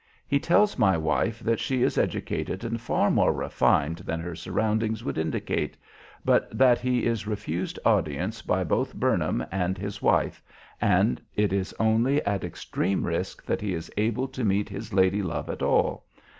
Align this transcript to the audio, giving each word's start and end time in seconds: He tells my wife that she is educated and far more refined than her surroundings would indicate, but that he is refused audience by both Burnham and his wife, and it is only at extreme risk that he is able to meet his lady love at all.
He 0.27 0.39
tells 0.39 0.79
my 0.79 0.97
wife 0.97 1.41
that 1.41 1.59
she 1.59 1.83
is 1.83 1.95
educated 1.95 2.63
and 2.63 2.81
far 2.81 3.11
more 3.11 3.31
refined 3.31 3.99
than 3.99 4.19
her 4.19 4.33
surroundings 4.35 5.03
would 5.03 5.15
indicate, 5.19 5.77
but 6.25 6.49
that 6.57 6.79
he 6.79 7.05
is 7.05 7.27
refused 7.27 7.77
audience 7.85 8.41
by 8.41 8.63
both 8.63 8.95
Burnham 8.95 9.45
and 9.51 9.77
his 9.77 10.01
wife, 10.01 10.41
and 10.81 11.21
it 11.35 11.53
is 11.53 11.71
only 11.79 12.19
at 12.25 12.43
extreme 12.43 13.05
risk 13.05 13.45
that 13.45 13.61
he 13.61 13.75
is 13.75 13.91
able 13.95 14.27
to 14.29 14.43
meet 14.43 14.69
his 14.69 14.91
lady 14.91 15.21
love 15.21 15.51
at 15.51 15.61
all. 15.61 16.07